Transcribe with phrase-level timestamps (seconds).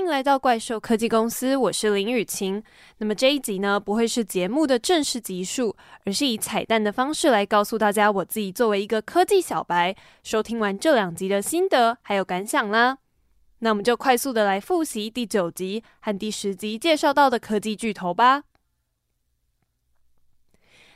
[0.00, 2.62] 欢迎来到怪兽科技公司，我是林雨晴。
[2.96, 5.76] 那么这一集呢，不会是节目的正式集数，
[6.06, 12.96] 而是以彩蛋的方式来告诉大家我自己作为一个科技小白，收听完这两集的心得还有感想啦。
[13.58, 18.44] 那我们就快速的来复习第九集和第十集介绍到的科技巨头吧。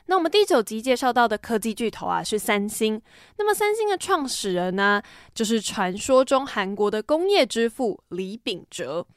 [0.07, 3.01] 那我们第九集介绍到的科技巨头啊，是三星。
[3.37, 5.01] 那么三星的创始人呢，
[5.33, 9.07] 就是传说中韩国的工业之父李秉哲。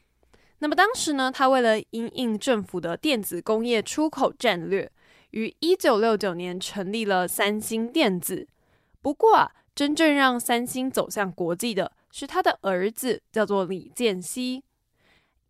[0.61, 4.91] 那么当时呢，他为了因应政府的电子工业出口战略，
[5.33, 8.49] 于一九六九年成立了三星电子。
[9.03, 14.65] 不过啊，真正让三星走向国际的是他的儿子，叫做李健熙。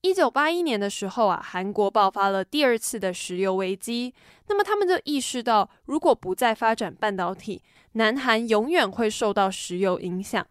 [0.00, 4.14] 一九八一年的时候啊，韩国爆发了第二次的石油危机。
[4.46, 7.62] 那么他们就意识到，如果不再发展半导体，
[7.92, 10.46] 南韩永远会受到石油影响。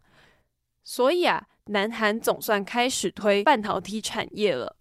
[0.84, 4.76] 所以啊，南韩总算开始推半导体产业了。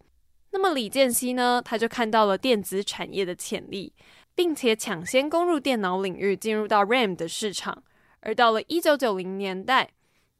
[0.50, 3.94] 那么李健熙呢，他就看到了电子产业的潜力，
[4.34, 7.84] 并且抢先攻入电脑领域，进入到 RAM 的市场。
[8.20, 9.90] 而到了一九九零年代，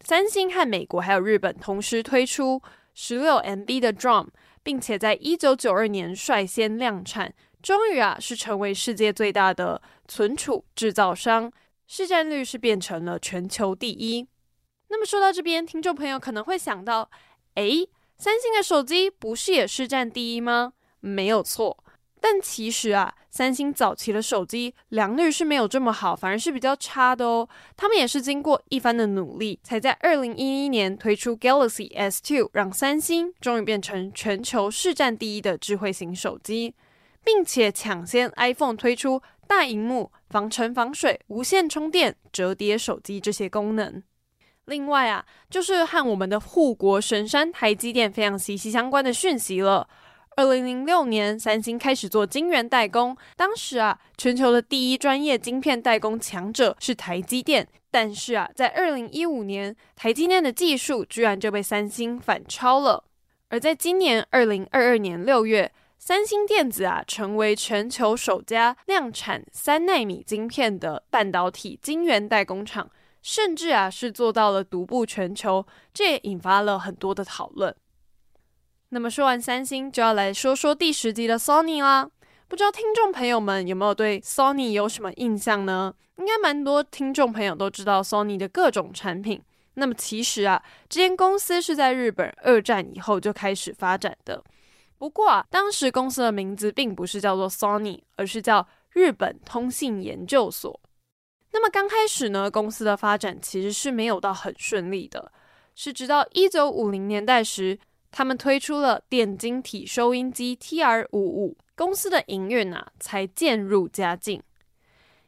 [0.01, 2.61] 三星和美国还有日本同时推出。
[2.99, 4.29] 十六 MB 的 DRAM，
[4.63, 11.53] 并且在一九九二年率先量产，终于啊是成为世界最大的存储制造商，
[11.87, 14.27] 市占率是变成了全球第一。
[14.89, 17.11] 那么说到这边，听众朋友可能会想到，
[17.57, 17.87] 诶，
[18.17, 20.73] 三星的手机不是也市占第一吗？
[21.01, 21.85] 没有错。
[22.19, 27.47] 但其实啊，三星早期的手机良率是没有这么好，反而是比较差的哦。
[27.77, 36.75] 他们也是经过一番的努力，才在二零一一年推出 Galaxy S2，让三星终于变成全球市占第一的智慧型手机，
[37.23, 44.03] 并且抢先 iPhone 推出大荧幕、防尘防水、无线充电、折叠手机这些功能。
[44.65, 49.87] 另外啊，就是和我们的护国神山台积电非常息息相关的讯息了。
[50.39, 53.17] 二零零六年，三星开始做晶圆代工。
[53.39, 57.67] 当时啊，全球的第一专业晶片代工强者是台积电。
[57.91, 63.05] 但是啊，在二零一五年，台积电的技术居然就被三星反超了。
[63.49, 72.91] 而在今年二零二二年六月，三星电子啊，成为全球首家量产三纳米晶片的半导体晶圆代工厂，
[73.23, 75.67] 甚至啊，是做到了独步全球。
[75.95, 77.75] 这也引发了很多的讨论。
[78.91, 82.09] 那么说完三星，就要来说说第十集的 Sony 啦。
[82.47, 85.93] 不知道听众朋友们有没有对 Sony 有什么印象呢？
[86.19, 89.43] 应该蛮多听众朋友都知道 Sony 的各种产品。
[89.75, 94.43] 那么其实啊，这间公司是在日本二战以后就开始发展的。
[94.97, 100.81] 不过啊，当时公司的名字并不是叫做 Sony，而是叫日本通信研究所。
[101.51, 105.33] 那么刚开始呢，公司的发展其实是没有到很顺利的，
[105.75, 107.77] 是直到一九五零年代时。
[108.17, 114.43] 他们推出了电晶体收音机 TR 五五，公司的营运啊才渐入佳境。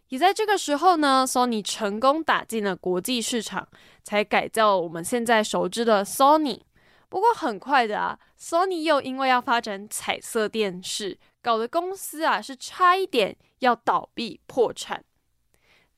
[0.09, 3.69] 也在这个时候呢，Sony 成功打进了国际市场，
[4.03, 6.63] 才改叫我们现在熟知的 Sony。
[7.11, 15.05] 不过很快的啊，Sony 又因为要发展彩色电视，搞得公司啊是差一点要倒闭破产。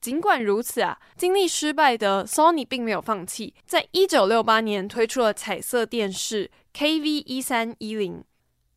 [0.00, 8.24] 尽管如此啊，经历失败的 Sony 并没有放弃，在一九六八年推出了彩色电视 KV 一三一零，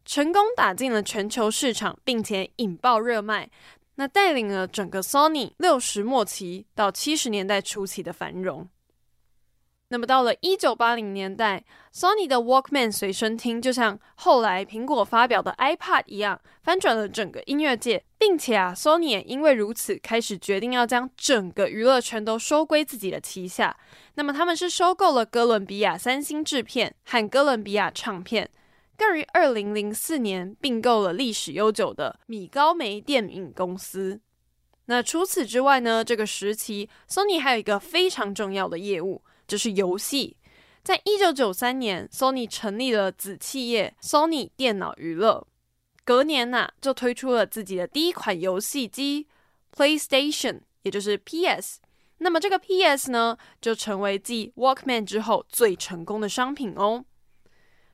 [0.03, 3.49] 成功打进了全球市场，并且引爆热卖，
[3.95, 8.67] 那带领了整个 Sony 六十末期到七十年代初期的繁荣。
[9.93, 23.77] 那么到了一九八零年代，Sony 的 Walkman 随身听就像后来苹果发表的 iPad 一样，翻转了整个音乐界，并且啊，Sony 也因为如此开始决定要将整个娱乐圈都收归自己的旗下。
[24.15, 28.49] 那么他们是收购了哥伦比亚三星制片和哥伦比亚唱片，
[28.97, 34.19] 更于二零零四年并购了历史悠久的米高梅电影公司。
[34.87, 39.21] 那除此之外呢，这个时期 Sony 还有一个非常重要的业务。
[39.53, 40.35] 就是游戏，
[40.83, 45.45] 在一九九三年，Sony 成立了子企业 Sony 电脑娱乐，
[46.03, 49.27] 隔年呐、就推出了自己的第一款游戏机
[49.71, 51.77] PlayStation，也就是 PS。
[52.17, 57.05] 那么这个 PS 呢，就成为继 Walkman 之后最成功的商品哦。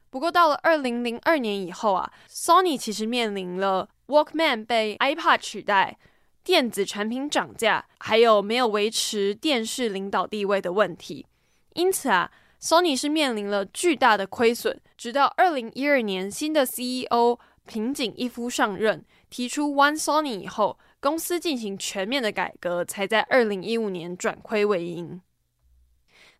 [0.09, 5.99] 不过到了二零零二年以后啊，Sony 其实面临了 Walkman 被 iPad 取代。
[6.41, 11.25] 电子产品涨价，还有没有维持电视领导地位的问题。
[11.73, 12.31] 因此啊
[12.61, 14.79] ，Sony 是面临了巨大的亏损。
[14.97, 25.21] 直到二零一二年，新的 CEO 平井一夫上任，提出 One Sony 以后，公司进行全面的改革，才在二零一五年转亏为盈。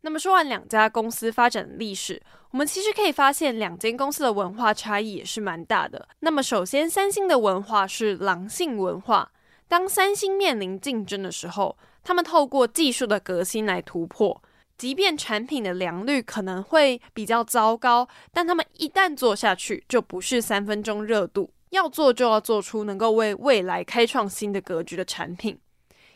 [0.02, 2.22] 那么说完两家公司发展的历史，
[2.52, 6.08] 我们其实可以发现两间公司的文化差异也是蛮大的。
[6.22, 9.31] 那么首先，三星的文化是狼性文化。
[9.68, 14.42] 当三星面临竞争的时候，他们透过技术的革新来突破，
[14.80, 25.60] 即便产品的良率可能会比较糟糕，但他们一旦做下去，就不是三分钟热度，要做就要做出能够为未来开创新的格局的产品。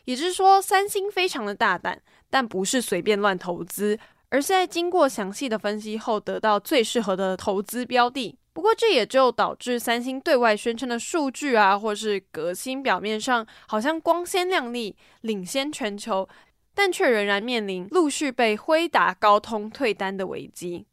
[0.06, 2.02] 也就是说，三星非常的大胆。
[2.30, 3.96] 但不是随便乱投资，
[4.28, 8.36] 而是在经过详细的分析后得到最适合的投资标的。
[8.52, 16.28] 不过这也就导致三星对外宣称的数据啊，或是革新，表面上好像光鲜亮丽、领先全球，
[16.74, 20.86] 但却仍然面临陆续被辉达、高通退单的危机。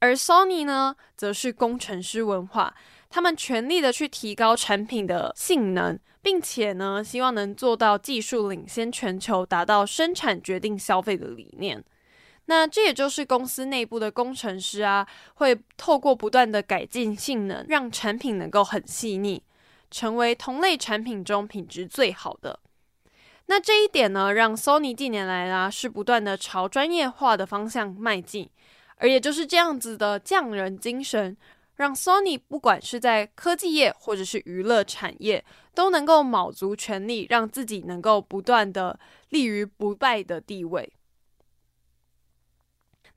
[0.00, 2.74] 而 Sony 呢，则是工程师文化，
[3.08, 5.98] 他们全力的去提高产品的性能。
[6.22, 11.82] 并且呢，希望能做到技术领先全球，达到生产决定消费的理念。
[12.44, 19.42] 那这也就是公司内部的工程师啊，会透过不断的改进性能，让产品能够很细腻，
[19.90, 22.60] 成为同类产品中品质最好的。
[23.50, 28.48] 那这一点呢，让 Sony 近年来啦是不断的朝专业化的方向迈进，
[28.94, 31.36] 而也就是这样子的匠人精神。
[31.74, 35.44] 让 Sony 不管是在科技业或者是娱乐产业，
[35.74, 38.96] 都能够卯足全力，让自己能够不断的
[39.30, 40.88] 立于不败的地位。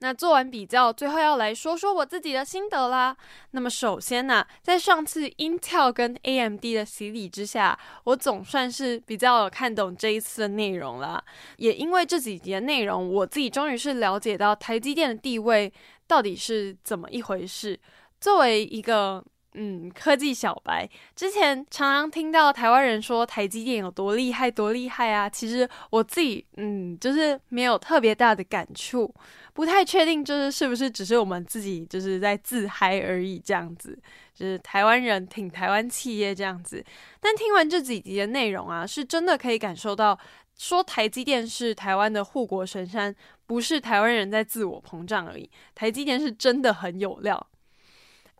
[0.04, 3.16] 那做完比较，最后要来说说我自己的心得啦。
[3.52, 11.24] 那么首先呢、在上次 Intel 跟 AMD 的洗礼之下，我总算是比较有看懂这一次的内容了。
[11.56, 15.72] 也因为这几集的内容，我自己终于是了解到台积电的地位
[16.06, 17.80] 到底是怎么一回事。
[18.20, 19.24] 作为一个
[19.54, 29.12] 嗯科技小白，之前常常听到台湾人说台积电有多厉害多厉害啊，其实我自己嗯就是没有特别大的感触，
[29.52, 33.98] 不太确定就是是不是只是我们自己就是在自嗨而已这样子，
[34.34, 36.84] 就是台湾人挺台湾企业这样子。
[37.20, 40.18] 但听完这几集的内容啊，是真的可以感受到
[40.58, 43.14] 说台积电是台湾的护国神山，
[43.46, 47.46] 不是台湾人在自我膨胀而已，台积电是真的很有料。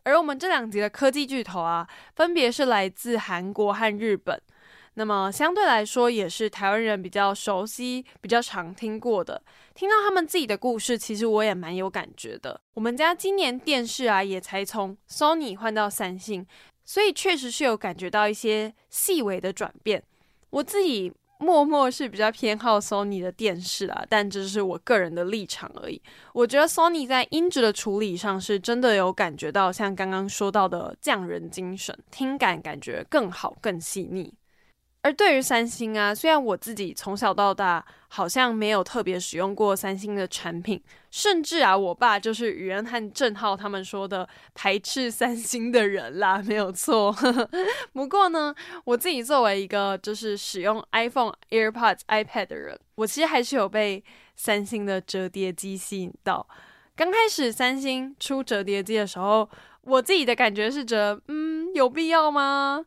[0.05, 4.39] 而我们这两集的科技巨头啊，分别是来自韩国和日本，
[4.93, 9.41] 那么相对来说也是台湾人比较熟悉、比较常听过的。
[9.73, 12.61] 听到他们自己的故事，其实我也蛮有感觉的。
[12.75, 16.45] 我们家今年电视啊，也才从 Sony 换到三星，
[16.85, 20.01] 所以确实是有感觉到一些细微的转变。
[20.51, 21.11] 我自己。
[21.37, 26.01] 默默是比较偏好 Sony 的电视啦，但这是我个人的立场而已。
[26.33, 34.33] 我觉得 Sony 在音质的处理上是真的有感觉到，像刚刚说到的匠人精神，听感感觉更好、更细腻。
[35.05, 40.81] 而对于三星啊，虽然我自己从小到大好像没有特别使用过三星的产品，
[41.11, 47.15] 甚至啊，我爸就是宇恩和正浩他们说的排斥三星的人啦，没有错。
[47.93, 54.03] 不过呢，我自己作为一个就是使用 iPhone、AirPods、iPad 的人，我其实还是有被
[54.35, 56.47] 三星的折叠机吸引到。
[56.95, 59.47] 刚开始三星出折叠机的时候，
[59.81, 62.83] 我自己的感觉是觉得，嗯，有必要吗？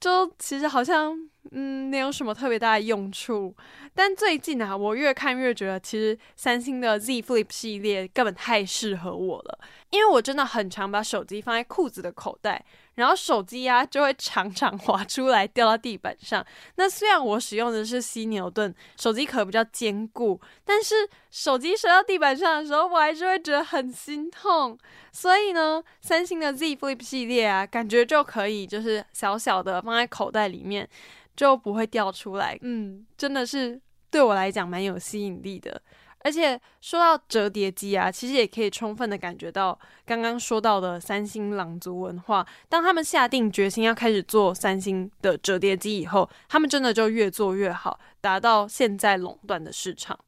[0.00, 1.28] 就其实好像。
[1.52, 3.54] 嗯，没有什么特别大的用处。
[3.94, 9.58] 但最近啊，我越看越觉得，其实三星的 Z Flip 系列根本太适合我了。
[9.90, 12.64] 因为我真的很常把手机放在裤子的口袋，
[12.94, 16.44] 然后手机呀、就会常常滑出来掉到地板上。
[16.76, 24.78] 那虽然我使用的是犀牛盾，手机壳比较坚固，但是手机摔到地板上的时候，我还是会觉得很心痛。
[25.12, 30.88] 所以呢，三星的 Z Flip 系列啊，感觉就可以就是小小的放在口袋里面。
[31.36, 33.80] 就不会掉出来，嗯，真的是
[34.10, 35.80] 对我来讲蛮有吸引力的。
[36.22, 42.46] 而且说到折叠机啊，其实也可以充分的感觉到刚刚说到的三星狼族文化。
[42.68, 50.18] 当他们下定决心要开始做三星的折叠机以后，他们真的就越做越好，达到现在垄断的市场。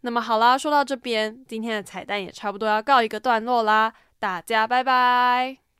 [0.00, 5.71] 那么好啦，说到这边，今天的彩蛋也差不多要告一个段落啦，大家拜拜。